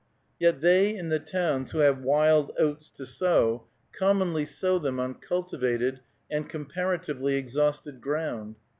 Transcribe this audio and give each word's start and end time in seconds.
Yet 0.39 0.61
they 0.61 0.95
in 0.95 1.09
the 1.09 1.19
towns 1.19 1.69
who 1.69 1.77
have 1.77 2.01
wild 2.01 2.53
oats 2.57 2.89
to 2.89 3.05
sow 3.05 3.67
commonly 3.93 4.45
sow 4.45 4.79
them 4.79 4.99
on 4.99 5.13
cultivated 5.13 5.99
and 6.27 6.49
comparatively 6.49 7.35
exhausted 7.35 8.01
ground. 8.01 8.55